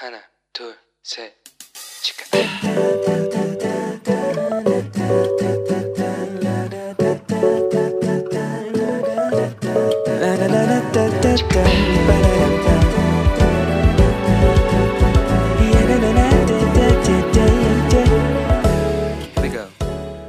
[0.00, 0.18] 하나,
[0.52, 1.32] 둘, 셋,
[2.02, 2.24] 치카.
[19.34, 19.68] Here we go.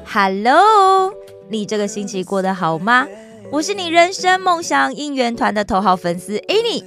[0.05, 1.13] Hello，
[1.49, 3.07] 你这个星期过得好吗？
[3.49, 6.83] 我是你人生梦想应援团的头号粉丝 Annie。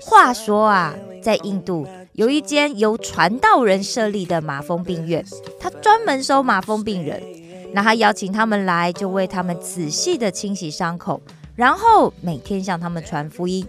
[0.00, 1.86] 话说啊，在印度
[2.17, 5.23] 有一间由传道人设立的马蜂病院，
[5.59, 7.21] 他专门收马蜂病人。
[7.73, 11.21] 那他邀请他们来，就为他们仔细的清洗伤口，
[11.55, 13.67] 然后每天向他们传福音。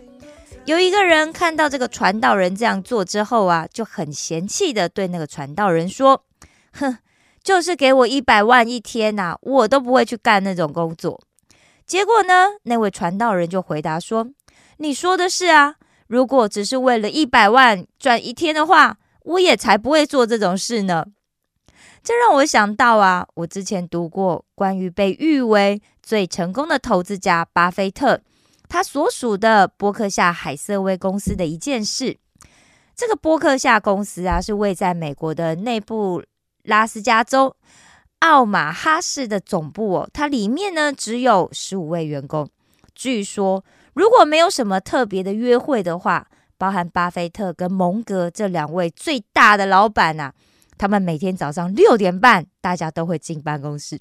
[0.64, 6.24] 有一个人看到这个传道人这样做之后啊，就很嫌弃的对那个传道人说
[6.72, 6.96] ：“哼。”
[7.44, 11.20] 就是给我一百万一天呐、我都不会去干那种工作。
[11.86, 14.28] 结果呢，那位传道人就回答说
[14.78, 15.76] ：“你说的是啊，
[16.08, 21.06] 如果只是为了一百万赚一天的话，我也才不会做这种事呢。”
[22.02, 28.20] 这让我想到啊，我之前读过关于被誉为最成功的投资家巴菲特，
[28.68, 32.18] 他所属的波克夏海瑟威公司的一件事。
[32.96, 36.24] 这个波克夏公司啊，是位在美国的内部。
[36.64, 37.56] 拉斯加州
[38.18, 42.46] 奥马哈市的总部哦，它里面呢只有十五位员工。
[42.94, 43.64] 据说，
[43.98, 50.32] 如果没有什么特别的约会的话，包含巴菲特跟蒙格这两位最大的老板呐、
[50.76, 53.98] 他们每天早上六点半，大家都会进办公室。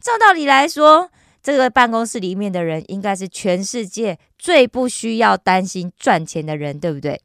[0.00, 1.10] 照道理来说，
[1.42, 7.20] 这个办公室里面的人应该是全世界最不需要担心赚钱的人，对不对？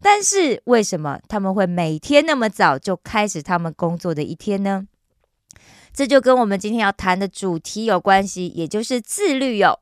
[0.00, 4.86] 但是为什么他们会每天那么早就开始他们工作的一天呢？
[5.92, 9.78] 这就跟我们今天要谈的主题有关系，也就是自律哟。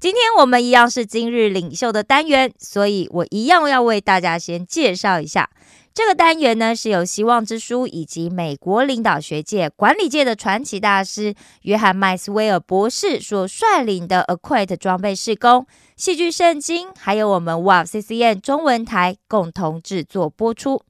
[0.00, 5.50] 今天我们一样是今日领袖的单元，所以我一样要为大家先介绍一下
[5.92, 11.34] 这个单元呢，是由希望之书以及美国领导学界、管理界的传奇大师
[11.64, 15.66] 约翰麦斯威尔博士所率领的 Acquit 装备施工。
[15.96, 20.82] 戏剧圣经，还有我们 Wow CCN 中文台共同制作播出。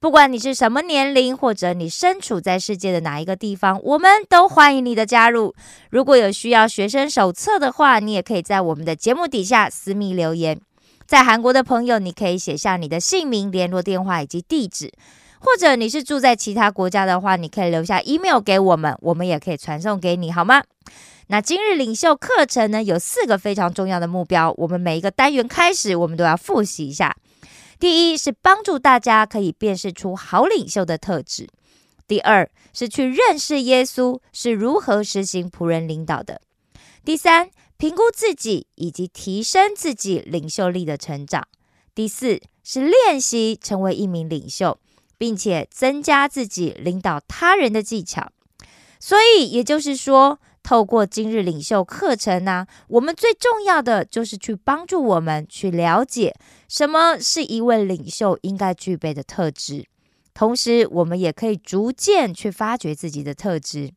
[0.00, 5.54] 不管你是什么年龄，或者你身处在世界的哪一个地方，我们都欢迎你的加入。
[5.90, 10.58] 如果有需要学生手册的话，你也可以在我们的节目底下私密留言。
[11.04, 14.88] 在韩国的朋友，你可以写下你的姓名、联络电话以及地址；
[15.38, 20.62] 或者你是住在其他国家的话，你可以留下 email 给我们，我们也可以传送给你，好吗？
[21.26, 27.14] 那今日领袖课程呢，有四个非常重要的目标，我们每一个单元开始，我们都要复习一下。
[27.80, 31.46] 第一是帮助大家可以辨识出好领袖的特质；
[32.06, 36.36] 第二是去认识耶稣是如何实行仆人领导的；
[37.02, 41.44] 第三，评估自己以及提升自己领袖力的成长；
[41.94, 44.78] 第四是练习成为一名领袖，
[45.16, 48.30] 并且增加自己领导他人的技巧。
[48.98, 56.34] 所以也就是说，透过今日领袖课程呢、我们最重要的就是去帮助我们去了解
[56.68, 59.86] 什么是一位领袖应该具备的特质，
[60.32, 63.92] 同时我们也可以逐渐去发掘自己的特质。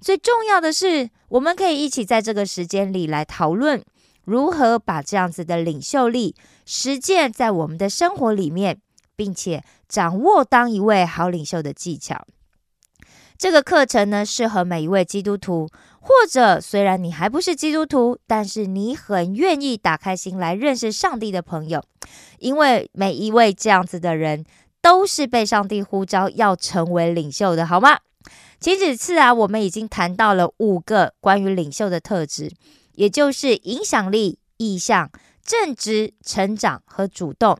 [0.00, 3.82] 最重要的是，我们可以一起在这个时间里来讨论
[4.24, 6.36] 如何把这样子的领袖力
[6.66, 8.80] 实践在我们的生活里面，
[9.16, 12.26] 并且掌握当一位好领袖的技巧。
[13.38, 15.68] 这个课程呢，适合每一位基督徒，
[16.04, 21.80] 或者虽然你还不是基督徒，但是你很愿意打开心来认识上帝的朋友，
[22.40, 24.44] 因为每一位这样子的人
[24.80, 28.00] 都是被上帝呼召要成为领袖的，好吗？
[28.60, 32.50] 前几次啊，我们已经谈到了五个关于领袖的特质，
[32.94, 35.08] 也就是影响力、意向、
[35.44, 37.56] 正直、成长和主动。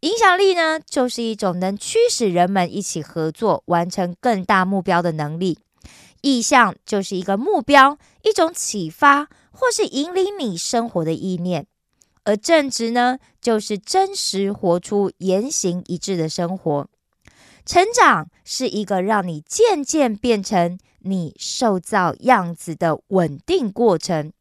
[0.00, 5.58] 影响力呢，就是一种能驱使人们一起合作、完成更大目标的能力。
[6.22, 11.66] 意向就是一个目标，一种启发，或是引领你生活的意念。
[12.24, 16.88] 而正直呢，就是真实活出言行一致的生活。
[17.66, 24.32] 成长是一个让你渐渐变成你受造样子的稳定过程，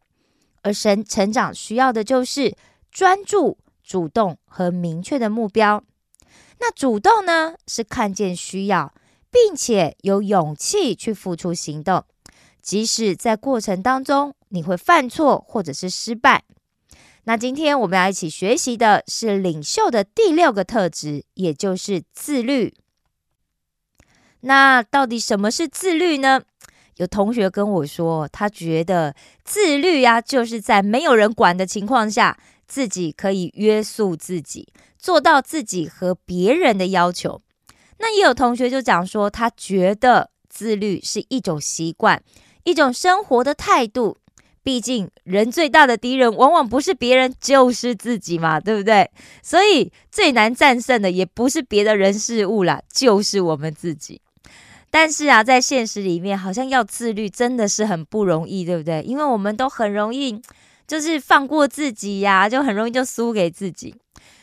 [0.62, 2.56] 而神成长需要的就是
[2.90, 3.58] 专注。
[3.84, 5.84] 主动和明确的目标。
[6.62, 8.94] 那主动呢，是看见需要，
[9.32, 12.04] 并且有勇气去付出行动，
[12.62, 16.44] 即使在过程当中你会犯错或者是失败。
[17.24, 22.76] 那今天我们要一起学习的是领袖的第六个特质，也就是自律。
[24.42, 26.42] 那到底什么是自律呢？
[26.98, 32.38] 有同学跟我说，他觉得自律呀、就是在没有人管的情况下。
[32.68, 37.42] 自己可以约束自己，做到自己和别人的要求。
[38.02, 42.22] 那也有同学就讲说，他觉得自律是一种习惯，
[42.64, 44.18] 一种生活的态度。
[44.64, 49.10] 毕竟，人最大的敌人往往不是别人，就是自己嘛，对不对？
[49.42, 54.22] 所以最难战胜的也不是别的人事物啦，就是我们自己。
[54.92, 59.02] 但是啊，在现实里面，好像要自律真的是很不容易，对不对？
[59.02, 60.40] 因为我们都很容易
[60.86, 63.96] 就是放过自己呀，就很容易就输给自己。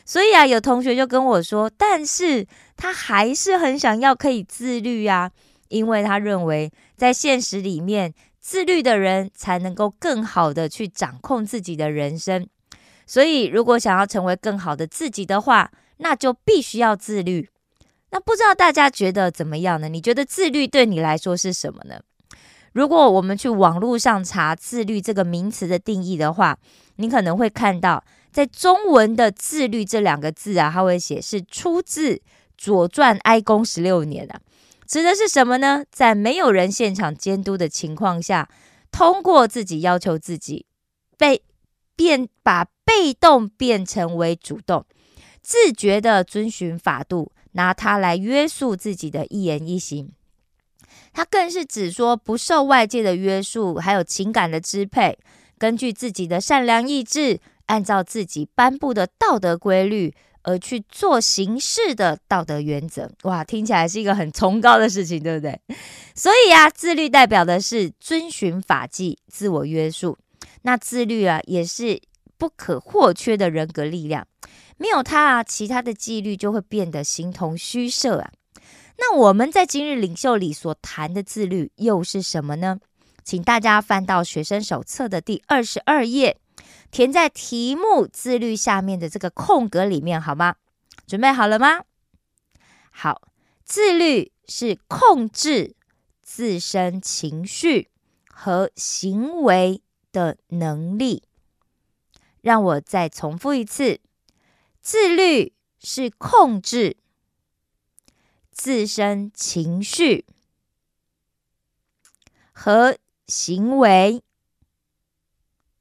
[0.09, 5.29] 所以啊，有同学就跟我说，但是他还是很想要可以自律呀，
[5.67, 8.11] 因为他认为在现实里面。
[8.41, 12.47] 自律的人才能够更好的去掌控自己的人生，
[13.05, 17.49] 所以如果想要成为更好的自己的话，那就必须要自律。
[18.09, 19.89] 那不知道大家觉得怎么样呢？
[19.89, 21.99] 你觉得自律对你来说是什么呢？
[22.71, 26.57] 如果我们去网络上查“自律”这个名词的定义的话，
[26.95, 32.15] 你可能会看到，在中文的“自律”这两个字啊，它会写是出自
[32.57, 34.39] 《左传》哀公十六年啊。
[34.87, 35.83] 指的是什么呢？
[35.91, 38.49] 在没有人现场监督的情况下，
[38.91, 40.65] 通过自己要求自己，
[41.17, 41.43] 被
[41.95, 44.85] 变把被动变成为主动，
[45.43, 50.11] 自觉的遵循法度，拿它来约束自己的一言一行。
[51.13, 55.17] 它更是指说不受外界的约束，还有情感的支配，
[55.59, 60.13] 根据自己的善良意志，按照自己颁布的道德规律。
[60.43, 65.59] 而去做行事的道德原则，哇，听起来是一个很崇高的事情，对不对？
[66.15, 70.17] 所以啊，自律代表的是遵循法纪、自我约束。
[70.61, 72.01] 那自律啊，也是
[72.37, 74.25] 不可或缺的人格力量。
[74.77, 78.31] 没有它啊，其他的纪律就会变得形同虚设啊。
[78.97, 82.79] 那我们在今日领袖里所谈的自律又是什么呢？
[83.25, 86.38] 请大家翻到学生手册的第二十二页。
[86.91, 90.55] 填在题目“自律”下面的这个空格里面，好吗？
[91.05, 91.85] 准备好了吗？
[92.91, 93.29] 好，
[93.63, 95.75] 自律是控制
[96.21, 97.89] 自身情绪
[98.27, 99.81] 和行为
[100.11, 101.23] 的能力。
[102.41, 103.99] 让我再重复一次：
[104.81, 106.97] 自律是控制
[108.51, 110.25] 自身情绪
[112.51, 112.97] 和
[113.27, 114.23] 行为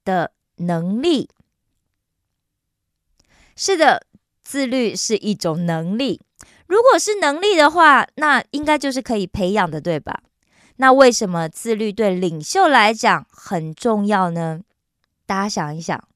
[0.04, 0.32] 的。
[0.58, 1.28] 能力
[3.56, 4.06] 是的，
[4.42, 6.20] 自律是一种能力。
[6.66, 10.22] 如果是能力的话，那应该就是可以培养的，对吧？
[10.76, 14.60] 那为什么自律对领袖来讲很重要呢？
[15.26, 16.08] 大家想一想，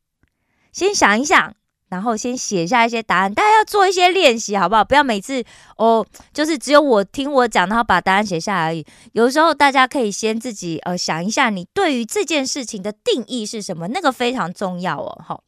[0.71, 1.57] 先想一想。
[1.93, 4.83] 然后先写下一些答案，大家要做一些练习，好不好？
[4.83, 5.45] 不要每次
[5.77, 8.83] 哦，就是只有我听我讲，然后把答案写下来而已。
[9.13, 13.89] 有时候大家可以先自己呃想一下，你对于这件事情的定义是什么？
[13.89, 15.23] 那个非常重要哦。
[15.23, 15.45] 好，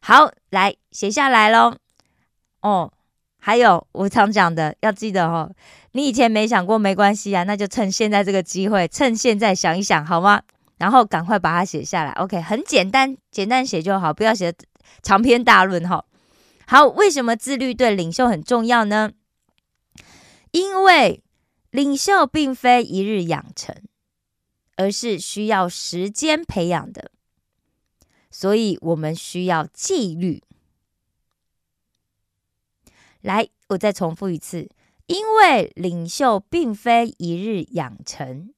[0.00, 1.74] 好，来写下来喽。
[2.60, 2.92] 哦，
[3.40, 5.50] 还有我常讲的，要记得哦，
[5.92, 10.42] 你以前没想过没关系啊，那就趁现在这个机会，趁现在想一想好吗？
[10.76, 12.10] 然后赶快把它写下来。
[12.12, 14.52] OK，很简单，简单写就好，不要写。
[15.02, 16.06] 长篇大论哈，
[16.66, 19.12] 好，为什么自律对领袖很重要呢？
[20.50, 21.22] 因为
[21.70, 23.82] 领袖并非一日养成，
[24.76, 27.10] 而是需要时间培养的，
[28.30, 30.42] 所以我们需要纪律。
[33.22, 34.68] 来，我再重复一次，
[35.06, 38.52] 因为领袖并非一日养成，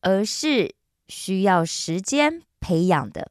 [0.00, 0.74] 而是
[1.08, 2.42] 需要时间。
[2.64, 3.30] 培养的，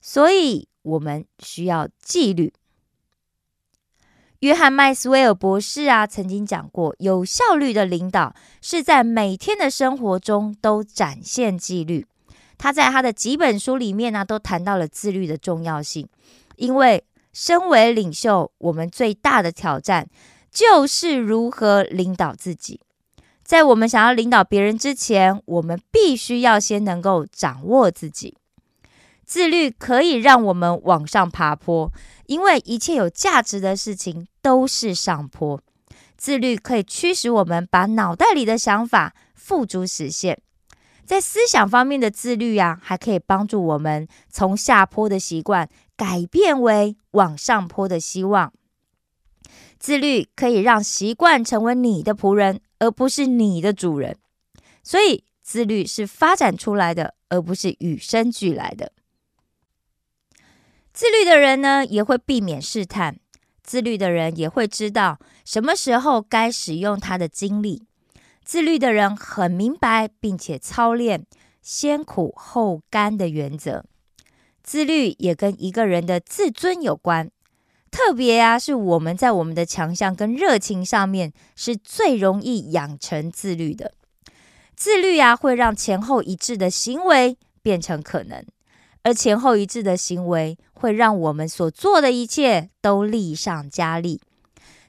[0.00, 2.52] 所以我们需要纪律。
[4.38, 12.06] 约翰麦斯威尔博士啊，曾经讲过，有效率的领导是在每天的生活中都展现纪律。
[12.56, 16.08] 他在他的几本书里面呢，都谈到了自律的重要性。
[16.54, 20.08] 因为身为领袖，我们最大的挑战
[20.52, 22.78] 就是如何领导自己。
[23.54, 28.36] 在我们想要领导别人之前，我们必须要先能够掌握自己。
[29.24, 31.88] 自律可以让我们往上爬坡，
[32.26, 35.60] 因为一切有价值的事情都是上坡。
[36.16, 40.36] 自律可以驱使我们把脑袋里的想法付诸实现。
[41.04, 48.52] 在思想方面的自律呀，还可以帮助我们从下坡的习惯改变为往上坡的希望。
[49.84, 52.62] 自律可以让习惯成为你的仆人。
[52.78, 54.16] 而不是你的主人，
[54.82, 58.92] 所以自律是发展出来的，而不是与生俱来的。
[60.92, 63.14] 自律的人呢，也会避免试探；
[63.62, 67.82] 自律的人也会知道什么时候该使用他的精力。
[68.42, 71.26] 自律的人很明白，并且操练
[71.62, 73.84] “先苦后甘”的原则。
[74.62, 77.30] 自律也跟一个人的自尊有关。
[77.94, 83.94] 特别啊，是我们在我们的强项跟热情上面是最容易养成自律的。
[84.74, 88.44] 自律啊，会让前后一致的行为变成可能，
[89.04, 94.20] 而前后一致的行为会让我们所做的一切都力上加力。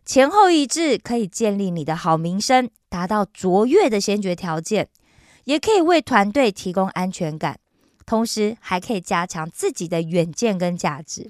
[0.04, 4.90] 前后一致可以建立你的好名声，达到卓越的先决条件，
[5.44, 7.60] 也可以为团队提供安全感，
[8.04, 11.30] 同时还可以加强自己的远见跟价值。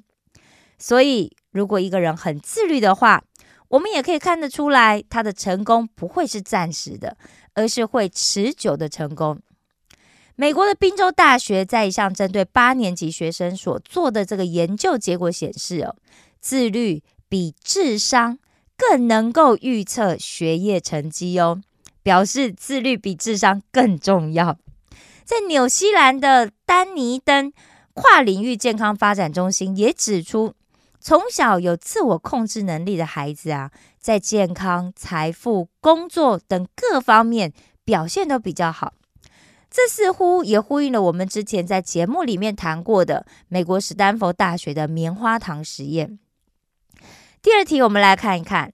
[0.78, 1.36] 所以。
[1.56, 3.24] 如果一个人很自律的话，
[3.70, 7.16] 我们也可以看得出来，他的成功不会是暂时的，
[7.54, 9.40] 而是会持久的成功。
[10.36, 15.96] 美国的宾州大学在一项针对八年级学生所做的这个研究结果显示，哦，
[16.42, 18.38] 自律比智商
[18.76, 21.62] 更能够预测学业成绩哦，
[22.04, 24.58] 表示自律比智商更重要。
[25.24, 27.54] 在纽西兰的丹尼登
[27.94, 30.54] 跨领域健康发展中心也指出。
[31.06, 33.70] 从小有自我控制能力的孩子啊，
[34.00, 38.92] 在健康、财富、工作等各方面表现都比较好。
[39.70, 46.18] 这似乎也呼应了我们之前在节目里面谈过的美国史丹佛大学的棉花糖实验。
[47.40, 48.74] 第二题，我们来看一看，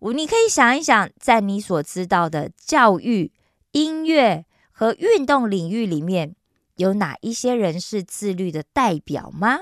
[0.00, 3.32] 你可以想一想，在你所知道的教育、
[3.72, 6.36] 音乐和运动领域里面，
[6.76, 9.60] 有哪一些人是自律的代表吗？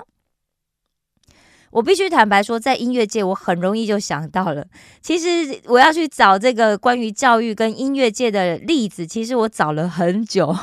[1.71, 4.67] 我必须坦白说，在音乐界，我很容易就想到了。
[5.03, 10.55] 其实我要去找这个关于教育跟音乐界的例子，其实我找了很久，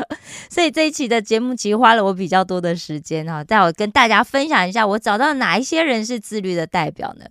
[0.48, 3.44] 所以这一期的节目其实花了我比较多的时间哈。
[3.44, 7.26] 待会跟大家分享一下，我找到哪一些人是自律的代表呢？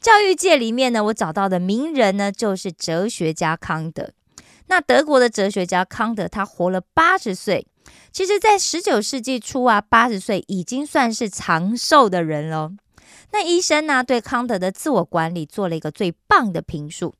[0.00, 4.10] 教育界里面呢，我找到的名人呢，就是哲学家康德。
[4.68, 7.66] 那德国的哲学家康德，他活了八十岁。
[8.12, 12.72] 其实，在十九世纪初啊，八十岁已经算是长寿的人了。
[13.32, 17.14] 那医生呢，对康德的自我管理做了一个最棒的评述。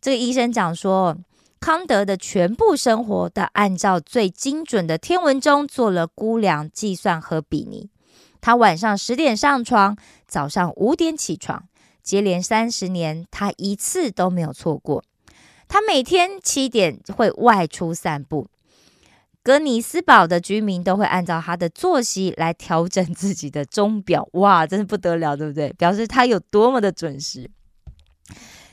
[0.00, 1.16] 这个医生讲说，
[1.58, 7.88] 康德的全部生活都按照最精准的天文钟做了估量、计算和比拟。
[8.42, 11.64] 他晚上十点上床，早上五点起床，
[12.02, 15.04] 接连三十年，他一次都没有错过。
[15.68, 18.48] 他每天七点会外出散步。
[19.42, 25.72] 格尼斯堡的居民都会按照他的作息来调整自己的钟表，哇，真是不得了，对不对？
[25.78, 27.50] 表示他有多么的准时。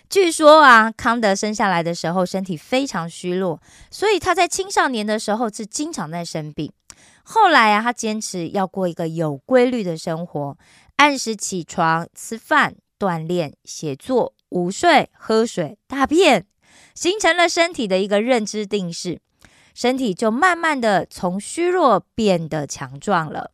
[0.09, 6.71] 据说啊，康德生下来的时候身体非常虚弱，所以他在青少年的时候是经常在生病。
[7.23, 10.57] 后来啊，他坚持要过一个有规律的生活，
[10.97, 16.45] 按时起床、吃饭、锻炼、写作、午睡、喝水、大便，
[16.93, 19.19] 形成了身体的一个认知定式。
[19.77, 23.51] 身体就慢慢的从虚弱变得强壮了。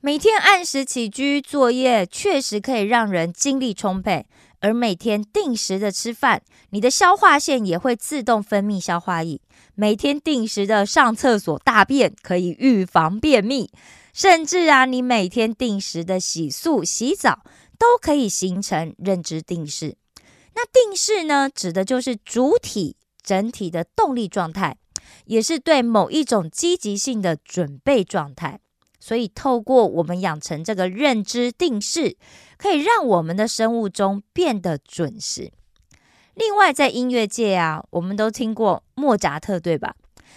[0.00, 4.24] 每天按时起居作业，确实可以让人精力充沛。
[4.60, 9.42] 而每天定时的吃饭，你的消化腺也会自动分泌消化液。
[9.74, 13.70] 每天定时的上厕所大便，可以预防便秘。
[14.14, 17.40] 甚至啊，你每天定时的洗漱洗澡，
[17.78, 19.98] 都可以形成认知定式。
[20.54, 22.96] 那定式呢，指的就是主体。
[23.22, 24.76] 整体的动力状态，
[25.26, 28.60] 也是对某一种积极性的准备状态。
[28.98, 32.16] 所以，透过我们养成这个认知定式，
[32.58, 35.50] 可以让我们的生物钟变得准时。
[36.34, 39.94] 另外，在音乐界啊，我们都听过莫扎特，对吧？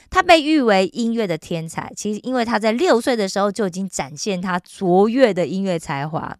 [0.10, 1.92] 他被誉为音乐的天才。
[1.96, 6.38] 其实，因为他在六岁的时候就已经展现他卓越的音乐才华。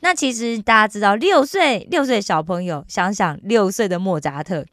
[0.00, 4.66] 那其实大家知道，六岁六岁小朋友，想想六岁的莫扎特。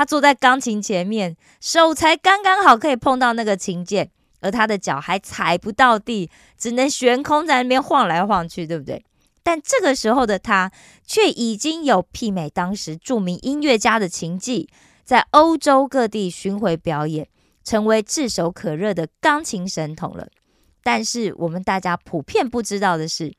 [0.00, 9.04] 他坐在钢琴前面，手才刚刚好可以碰到那个琴键，而他的脚还踩不到地，只能悬空在那边晃来晃去，对不对？
[9.42, 10.72] 但这个时候的他，
[11.04, 14.70] 却已经有媲美当时著名音乐家的琴技，
[15.04, 17.28] 在欧洲各地巡回表演，
[17.62, 20.28] 成为炙手可热的钢琴神童了。
[20.82, 23.34] 但是我们大家普遍不知道的是，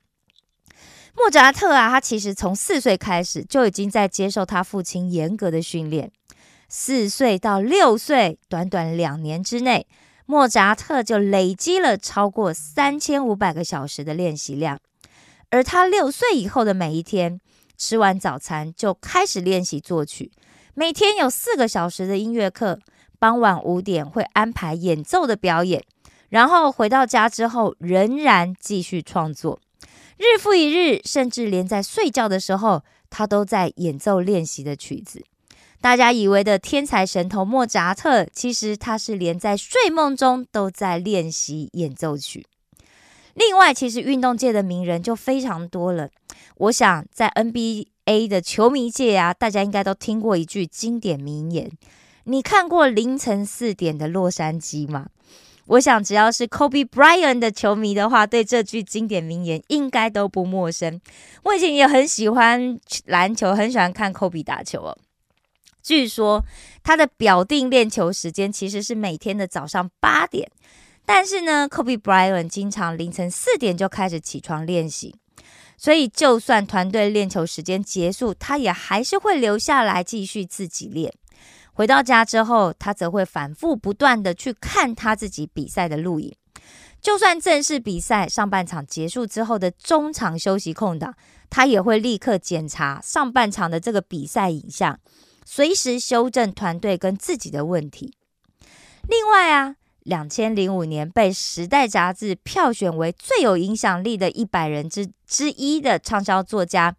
[1.16, 6.12] 莫扎特啊，他其实从四岁开始就已经在接受他父亲严格的训练。
[6.74, 9.86] 四岁到六岁，短短两年之内，
[10.26, 14.80] 莫扎特就累积了超过三千五百个小时的练习量。
[15.50, 17.42] 而他六岁以后的每一天，
[17.78, 20.32] 吃完早餐就开始练习作曲，
[20.74, 22.80] 每天有四个小时的音乐课，
[23.20, 25.84] 傍晚五点会安排演奏的表演，
[26.30, 29.60] 然后回到家之后仍然继续创作，
[30.18, 35.22] 日复一日，甚至连在睡觉的时候，他都在演奏练习的曲子。
[35.82, 42.46] 大家以为的天才神童莫扎特，其实他是连在睡梦中都在练习演奏曲。
[43.34, 46.10] 另外，其实运动界的名人就非常多了。
[46.58, 51.72] 我想在 NBA 的球迷界啊，大家应该都听过一句经典名言
[52.26, 55.08] ：“你看过凌晨四点的洛杉矶吗？”
[55.68, 61.00] 我想，只要是 Kobe Bryant 的球迷的话，对这句经典名言应该都不陌生。
[61.44, 64.98] 我以前也很喜欢篮球，很喜欢看 Kobe 打球哦。
[65.82, 66.44] 据说
[66.84, 70.50] 他的表定练球时间其实是每天的早上八点。
[71.06, 75.16] 但是呢，Kobe Bryant 经常凌晨四点就开始起床练习，
[75.76, 81.12] 所以就算团队练球时间结束，他也还是会留下来继续自己练。
[81.74, 86.34] 回到家之后，他则会反复不断的去看他自己比赛的录影。
[87.02, 91.16] 就算正式比赛上半场结束之后的中场休息空档，
[91.50, 95.00] 他也会立刻检查上半场的这个比赛影像，
[95.46, 98.14] 随时修正团队跟自己的问题。
[99.08, 99.76] 另外啊。
[100.04, 106.96] 两千零五年被《时代》杂志票选为最有影响力的一百人之之一的畅销作家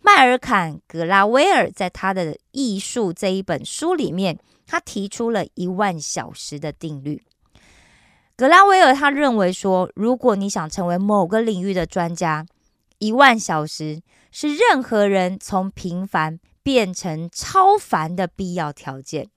[0.00, 7.22] 迈尔坎·格拉威尔，在他的《艺术》这一本书里面，他提出了一万小时的定律。
[8.34, 12.46] 格拉威尔他认为说，如果你想成为某个领域的专家，
[13.00, 14.00] 一万小时
[14.32, 19.30] 是任何人从平凡变成超凡的必要条件。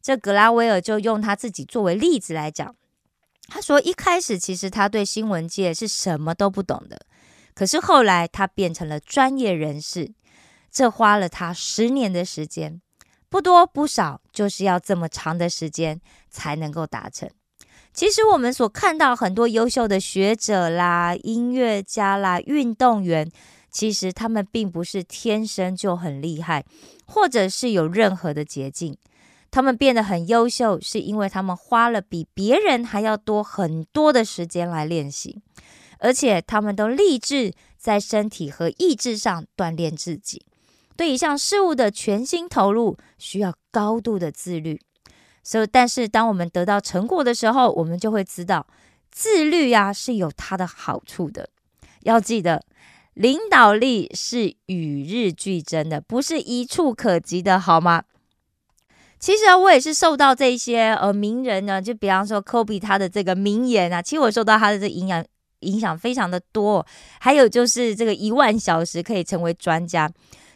[0.00, 2.74] 这格拉威尔就用他自己作为例子来讲，
[3.48, 7.02] 他说一开始其实他对新闻界是什么都不懂的，
[7.52, 10.14] 可是后来他变成了专业人士，
[10.70, 12.80] 这花了他十年的时间，
[13.28, 16.00] 不多不少，就是要这么长的时间
[16.30, 17.28] 才能够达成。
[17.92, 23.30] 其实我们所看到很多优秀的学者啦、音乐家啦、运动员，
[23.72, 26.64] 其实他们并不是天生就很厉害，
[27.06, 28.96] 或者是有任何的捷径。
[29.50, 35.42] 他们变得很优秀，是因为他们花了比别人还要多很多的时间来练习，
[35.98, 40.46] 而且他们都立志在身体和意志上锻炼自己。
[40.96, 44.80] 对一项事物的全心投入，需要高度的自律。
[45.42, 48.66] 所以，但是当我们得到成果的时候，我们就会知道，
[49.10, 51.48] 自律呀是有它的好处的。
[52.02, 52.64] 要记得，
[53.14, 58.04] 领导力是与日俱增的，不是一触可及的，好吗？
[59.18, 65.24] 其实我也是受到这些呃名人呢，就比方说科比他的这个名言啊，其实我受到他的这影响
[65.60, 66.84] 影响非常的多。
[67.20, 70.10] 还有就是这个一万小时可以成为专家。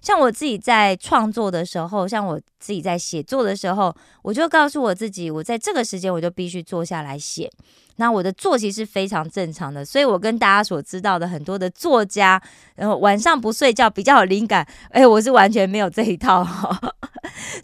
[0.06, 3.92] 像我自己在创作的时候，像我自己在写作的时候，
[4.22, 7.50] 我就告诉我自己，我在这个时间我就必须坐下来写。
[7.96, 12.40] 那我的作息是非常正常的，所以我跟大家所知道的很多的作家，
[12.76, 16.44] 然后晚上不睡觉比较有灵感，哎，我是完全没有这一套。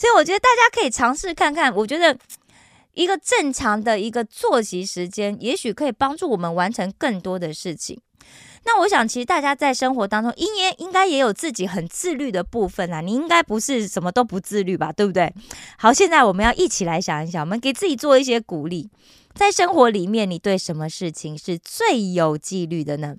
[0.00, 2.18] 所以我觉得大家可以尝试看看，我觉得
[2.94, 8.00] 一个正常的一个作息时间，也许可以帮助我们完成更多的事情。
[8.64, 13.00] 那我想，其实大家在生活当中，应该应该也有自己很自律的部分啊。
[13.00, 15.32] 你应该不是什么都不自律吧，对不对？
[15.78, 18.90] 好，现在我们要一起来想一想，我们给自己做一些鼓励。
[19.34, 23.16] 在生活里面，你对什么事情是最有纪律的呢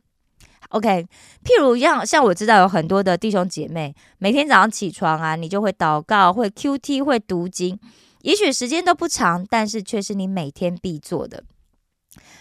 [0.70, 1.08] ？OK，
[1.44, 7.80] 譬如像像我知道有很多的弟兄姐妹，每天早上起床啊，你就会祷告，会 QT，会读经，
[8.22, 11.44] 也许时间都不长，但是却是你每天必做的。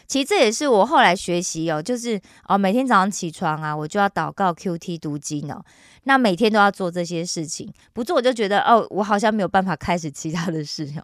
[0.07, 5.65] 其实这也是我后来学习哦，就是哦，每天早上起床啊，我就要祷告、QT、读经哦。
[6.05, 11.01] 那每天都要做这些事情，不做我就觉得哦，我好像没有办法开始其他的事情。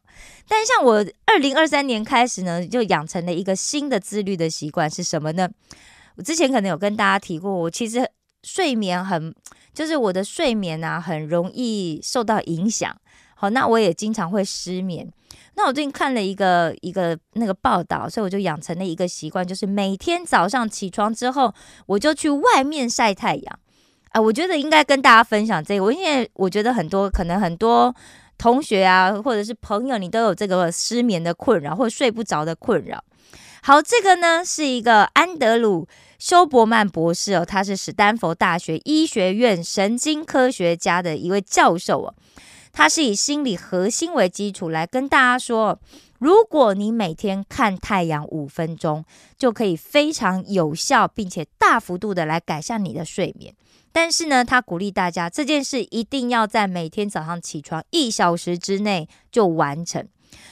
[0.48, 5.48] 但像我二零二三年开始呢，就养成了一个新的自律的习惯是什么呢？
[6.16, 8.10] 我之前可能有跟大家提过，我其实
[8.42, 9.32] 睡眠很，
[9.72, 12.94] 就是我的睡眠啊，很容易受到影响。
[13.40, 15.08] 好，那我也经常会失眠。
[15.54, 21.54] 那我最近看了一个一个那个报道，所以我就养成了一个习惯，就是每天早上起床之后，
[21.86, 23.58] 我就去外面晒太阳。
[24.10, 27.94] 啊，我觉得应该跟大家分享这个，我因为我觉得很多可能很多
[28.36, 33.04] 同学啊，或者是朋友，你都有这个失眠的困扰，或睡不着的困扰。
[33.62, 35.86] 好，这个呢是一个安德鲁。
[36.18, 42.12] 休伯曼博士哦，他是史丹佛大学医学院神经科学家的一位教授哦。
[42.72, 45.78] 他是以心理核心为基础来跟大家说，
[46.18, 49.04] 如果你每天看太阳五分钟，
[49.36, 53.54] 就可以非常有效并且大幅度的来改善你的睡眠。
[53.92, 60.06] 但是呢，他鼓励大家这件事一定要在每天早上起床一小时之内就完成，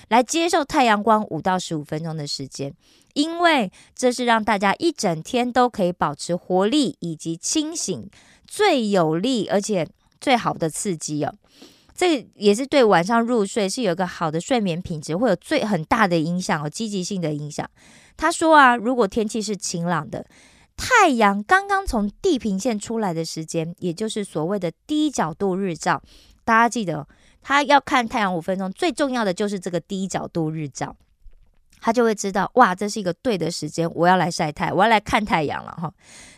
[0.09, 2.75] 来接受太阳光五到十五分钟的时间。
[3.15, 8.11] 因为这是让大家一整天都可以保持活力以及清醒
[8.47, 9.89] 最有力而且
[10.21, 11.33] 最好的刺激哦，
[11.97, 17.69] 这也是对晚上入睡是有一个好的睡眠品质会有最很大的影响哦，积极性的影响。
[18.17, 20.27] 他说啊，如果天气是晴朗的，
[20.77, 26.03] 太阳刚刚从地平线出来的时间，也就是所谓的低角度日照，
[26.45, 27.09] 大家记得，
[27.41, 30.95] 他要看太阳五分钟，最重要的就是这个低角度日照，
[31.81, 35.93] 他就会知道，哇，这是一个对的时间，我要来晒太，我要来看太阳了哈。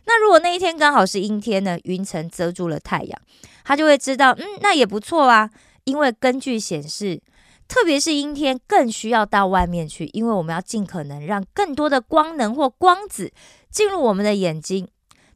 [0.07, 3.21] 那如果那一天刚好是阴天呢，云层遮住了太阳，
[3.65, 5.51] 他就会知道，嗯，那也不错啊，
[5.85, 7.23] 因为根据显示。
[7.71, 13.31] 特别是阴天，更需要到外面去，因为我们要尽可能让更多的光能或光子
[13.71, 14.89] 进入我们的眼睛。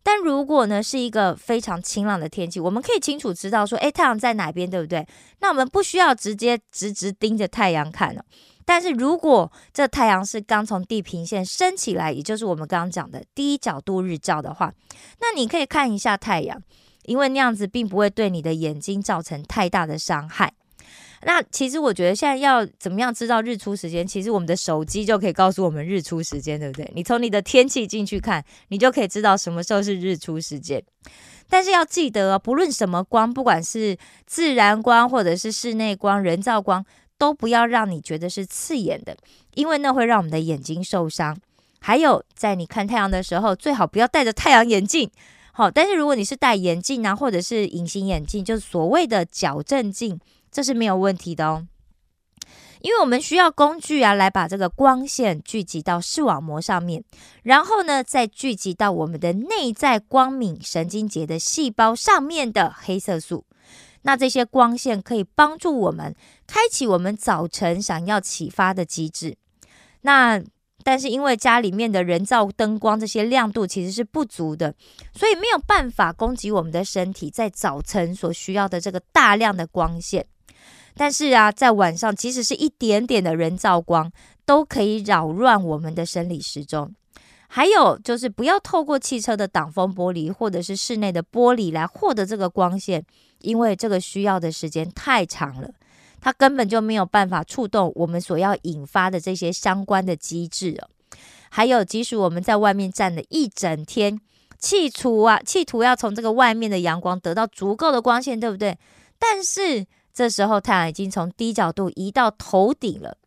[0.03, 5.07] 但如果呢是一个非常晴朗的天气，我们可以清楚知道说，诶，太阳在哪边，对不对？
[5.41, 8.25] 那我们不需要直接直直盯着太阳看了。
[8.64, 14.72] 但是如果这太阳是刚从地平线升起来，也就是我们刚刚讲的低角度日照的话，
[15.20, 16.62] 那你可以看一下太阳，
[17.05, 20.53] 因为那样子并不会对你的眼睛造成太大的伤害。
[21.25, 24.05] 那其实我觉得现在要怎么样知道日出时间？
[24.05, 26.90] 其实我们的手机就可以告诉我们日出时间，对不对？
[26.96, 30.83] 你从你的天气进去看，你就可以知道什么时候是日出时间。
[31.48, 33.96] 但是要记得哦，不论什么光，不管是
[34.27, 36.85] 自然光或者是室内光、人造光，
[37.23, 39.17] 都不要让你觉得是刺眼的，
[39.55, 41.39] 因为那会让我们的眼睛受伤。
[41.79, 45.09] 还有，在你看太阳的时候，最好不要戴着太阳眼镜。
[45.53, 50.19] 好，但是如果你是戴眼镜啊，或者是隐形眼镜，就是所谓的矫正镜。
[50.51, 51.65] 这是没有问题的哦，
[52.81, 57.05] 因为我们需要工具啊，来把这个光线聚集到视网膜上面，
[57.45, 63.45] 然后呢，再聚集到我们的内在光敏神经节的细胞上面的黑色素。
[64.03, 66.15] 那这些光线可以帮助我们
[66.47, 69.37] 开启我们早晨想要启发的机制。
[70.03, 70.43] 那
[70.85, 74.75] 但是因为家里面的人造灯光这些亮度其实是不足的，
[75.15, 80.27] 所以没有办法供给我们的身体在早晨所需要的这个大量的光线。
[80.95, 84.11] 但是啊，在晚上，即使是一点点的人造光，
[84.45, 86.95] 都可以扰乱我们的生理时钟。
[87.55, 93.05] 还有就是，不要透过汽车的挡风玻璃或者是室内的玻璃来获得这个光线，
[93.41, 95.69] 因为这个需要的时间太长了，
[96.19, 100.88] 它根本就没有办法触动我们所要引发的这些相关的机制哦。
[101.51, 104.19] 还有，即使我们在外面站了一整天，
[104.59, 108.79] 企图啊，企图要从这个外面的阳光得到足够的光线，对不对？
[109.19, 109.85] 但是
[110.15, 113.19] 这时候，太阳已经从低角度移到头顶了，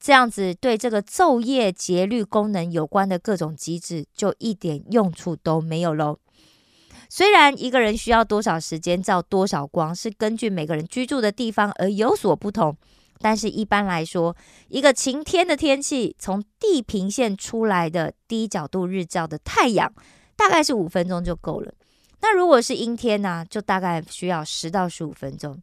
[0.00, 6.18] 这样子对这个昼夜节律功能有关的各种机制就一点用处都没有喽。
[7.10, 12.76] 虽然一个人需要多少时间照多少光是根据每个人居住的地方而有所不同，
[13.18, 14.36] 但是一般来说，
[14.68, 19.92] 一个晴天的天气，从地平线出来的低角度日照的太阳，
[20.36, 21.72] 大概是五分钟就够了。
[22.20, 25.60] 那如果是阴天呢，就大概需要十到十五分钟。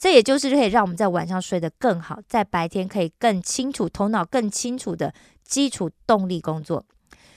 [0.00, 5.12] 这也就是可以让我们在晚上睡得更好，在白天可以更清楚、头脑更清楚的
[5.44, 6.82] 基础动力工作。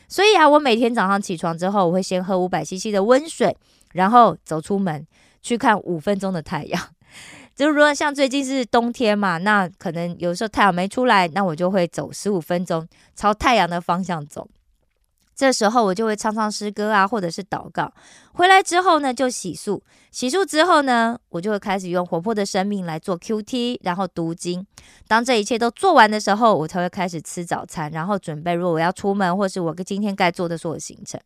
[0.07, 3.53] 所以啊，我每天早上起床之后，我会先喝五百 CC 的温水，
[3.91, 5.05] 然后走出门
[5.41, 6.81] 去看五分钟的太阳。
[7.53, 14.47] 就是说，像最近是冬天嘛，那可能有时候太阳没出来，那我就会走十五分钟，朝太阳的方向走。
[15.35, 17.91] 这时候我就会唱唱诗歌啊，或者是祷告。
[18.33, 19.81] 回来之后呢，就洗漱。
[20.11, 24.65] 洗漱之后呢，我就会开始用活泼的生命来做 Q T，然后读经。
[25.07, 31.19] 当这一切都做完的时候，我才会开始吃早餐，然后准备如果我要出门，或是我今天该做的所有行程。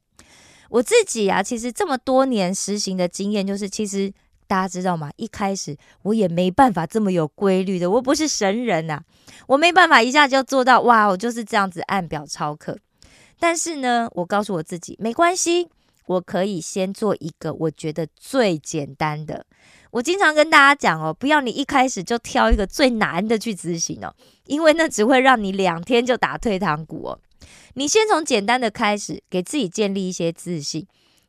[0.70, 4.12] 我自己啊，其实这么多年实行的经验，就是其实
[4.48, 5.10] 大家知道吗？
[5.18, 9.02] 一开始我也没办法这么有规律的，我不是神人呐，
[9.48, 12.78] 我没办法一下就做到哇，我就是这样子按表操课。
[13.40, 15.70] 但是呢，我告诉我自己没关系，
[16.06, 19.46] 我可以先做一个我觉得最简单的。
[19.92, 24.14] 我经常跟大家讲哦，不要你一开始就挑一个最难的去执行哦，
[24.46, 27.20] 因为那只会让你两天就打退堂鼓哦。
[27.76, 30.86] 你先从简单的开始，给自己建立一些自信，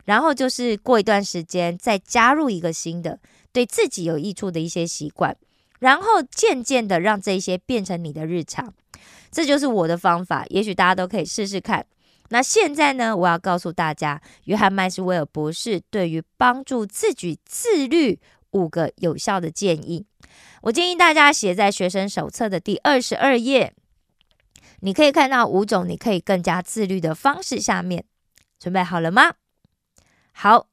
[0.06, 3.20] 然后就是过一段时间再加入一个新的
[3.52, 5.36] 对自己有益处的一些习惯，
[5.78, 8.74] 然后渐渐的让这些变成你的日常。
[9.30, 11.86] 这就是我的方法，也许大家都可以试试看。
[12.30, 13.16] 那现在呢？
[13.16, 20.06] 我要告诉大家，约翰麦斯威尔博士对于帮助自己自律五个有效的建议。
[20.62, 23.74] 我建议大家写在学生手册的第二十二页，
[24.80, 27.58] 你可以看到五种你可以更加自律的方式。
[27.60, 28.04] 下面
[28.58, 29.34] 准备好了吗？
[30.32, 30.68] 好，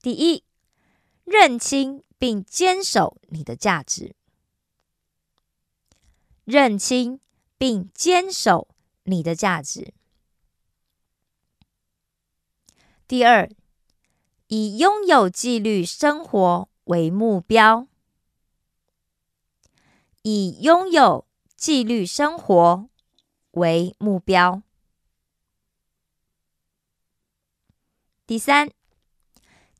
[0.00, 0.44] 第一，
[1.24, 4.14] 认清并坚守你的价值。
[6.44, 7.20] 认清
[7.58, 8.68] 并坚守
[9.04, 9.92] 你的价值。
[13.10, 13.50] 第二
[14.46, 17.88] 以拥有纪律生活为目标。
[20.22, 22.88] 以拥有纪律生活
[23.50, 24.62] 为目标。
[28.28, 28.70] 第三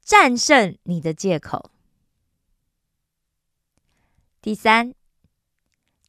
[0.02, 1.70] 战胜你的借口。
[4.42, 4.92] 第三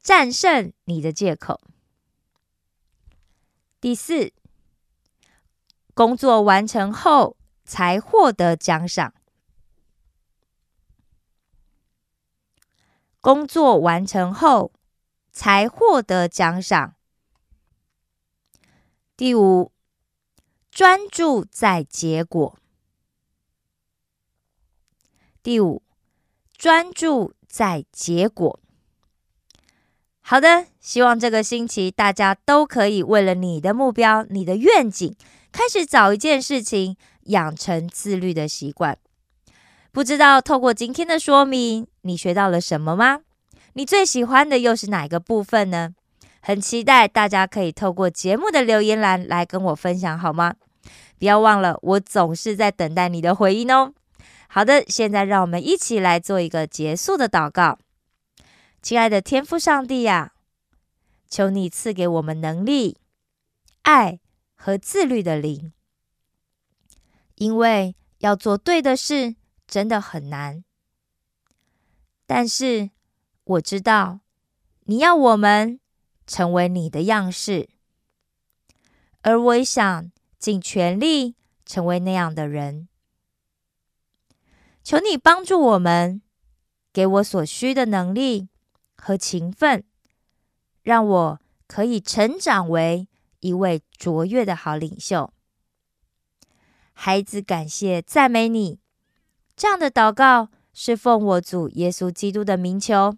[0.02, 1.60] 战胜你的借口。
[3.80, 4.32] 第四
[5.94, 9.14] 工作完成后才获得奖赏。
[13.20, 14.72] 工作完成后
[15.30, 16.94] 才获得奖赏。
[19.16, 19.70] 第五，
[20.70, 22.58] 专注在结果。
[25.42, 25.82] 第五，
[26.56, 28.58] 专注在结果。
[30.20, 35.14] 好的，希望这个星期大家都可以为了你的目标、你的愿景，
[35.52, 38.98] 开始找一件事情，养成自律的习惯。
[39.92, 43.20] 不知道透过今天的说明，你学到了什么吗？
[43.74, 45.94] 你最喜欢的又是哪个部分呢？
[46.40, 50.54] 很期待大家可以透过节目的留言栏来跟我分享，好吗？
[51.18, 53.92] 不要忘了，我总是在等待你的回应哦。
[54.48, 57.78] 好的，现在让我们一起来做一个结束的祷告。
[58.80, 60.32] 亲爱的天父上帝呀，
[61.28, 62.96] 求你赐给我们能力、
[63.82, 64.18] 爱
[64.64, 65.72] 和自律的灵，
[67.34, 69.34] 因为要做对的事。
[69.66, 70.64] 真的很难，
[72.26, 72.90] 但是
[73.44, 74.20] 我知道
[74.82, 75.80] 你要我们
[76.26, 77.70] 成为你的样式，
[79.22, 82.86] 而我也想尽全力成为那样的人。
[84.84, 86.20] 求你帮助我们，
[86.92, 88.50] 给我所需的能力
[88.94, 89.84] 和勤奋，
[90.82, 93.08] 让我可以成长为
[93.42, 95.30] 一位卓越的好领袖。
[96.94, 98.78] 孩子，感谢赞美你。
[99.54, 103.16] 这样的祷告是奉我主耶稣基督的名求。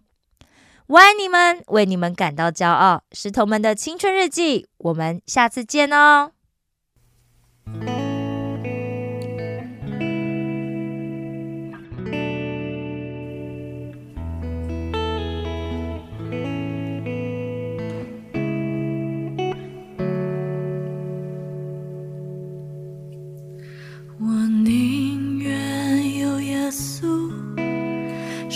[0.87, 3.03] 我爱你们，为你们感到骄傲。
[3.11, 6.31] 石头们的青春日记，我们下次见哦。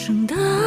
[0.10, 0.59] 生的。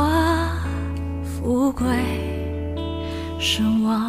[0.00, 0.50] 花
[1.22, 1.86] 富贵
[3.38, 4.06] 声望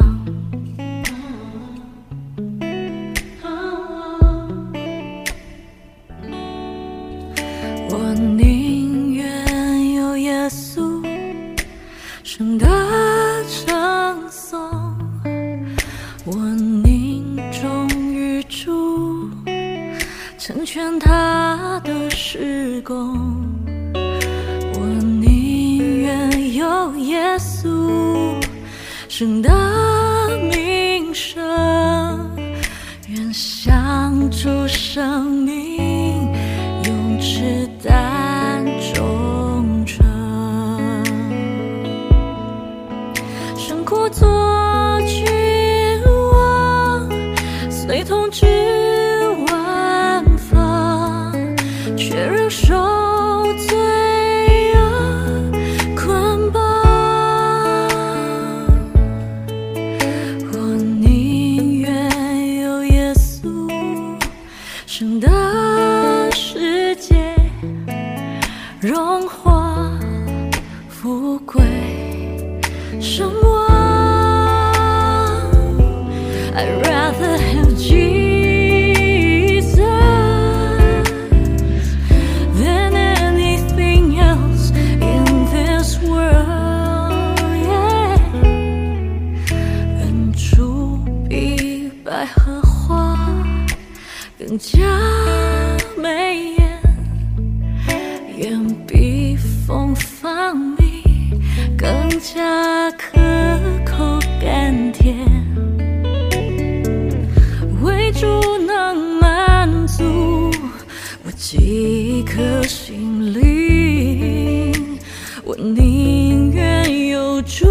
[112.92, 114.98] 心灵
[115.44, 117.64] 我宁愿有猪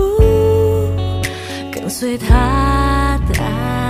[1.71, 3.80] 跟随他的